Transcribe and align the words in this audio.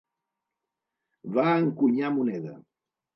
Va 1.35 1.45
encunyar 1.65 2.09
moneda. 2.17 2.55